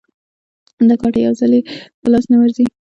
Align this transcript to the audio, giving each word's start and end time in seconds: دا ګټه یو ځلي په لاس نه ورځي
دا 0.87 0.95
ګټه 1.01 1.19
یو 1.25 1.33
ځلي 1.39 1.59
په 2.01 2.07
لاس 2.11 2.25
نه 2.31 2.37
ورځي 2.41 2.65